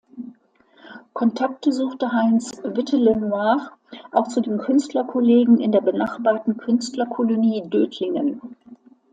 [1.13, 3.69] Kontakte suchte Heinz Witte-Lenoir
[4.11, 8.41] auch zu den Künstlerkollegen in der benachbarten Künstlerkolonie Dötlingen.